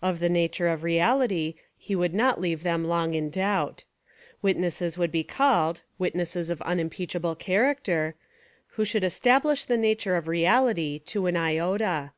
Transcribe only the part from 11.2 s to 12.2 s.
an iota.